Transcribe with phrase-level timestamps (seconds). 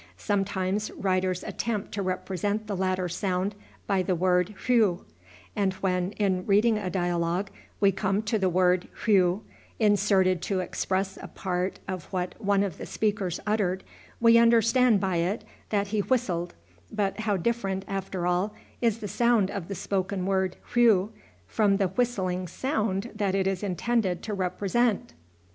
[0.17, 3.53] Sometimes writers attempt to represent the latter sound
[3.85, 5.05] by the word whew;
[5.55, 9.43] and when, in reading a dialogue, we come to the word whew,
[9.77, 13.83] inserted to express a part of what one of the speakers uttered,
[14.19, 16.55] we understand by it that he whistled;
[16.91, 21.13] but how different, after all, is the sound of the spoken word whew
[21.45, 25.13] from the whistling sound that it is intended to represent!